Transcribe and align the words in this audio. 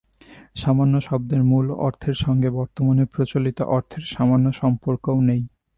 সামান্য 0.55 0.95
শব্দের 1.01 1.41
মূল 1.43 1.67
অর্থের 1.79 2.15
সঙ্গে 2.15 2.49
বর্তমানে 2.51 3.03
প্রচলিত 3.13 3.59
অর্থের 3.75 4.03
সামান্য 4.13 4.45
সম্পর্কও 4.61 5.19
নেই। 5.29 5.41